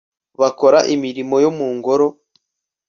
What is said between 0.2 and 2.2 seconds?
bakora imirimo yo mu ngoro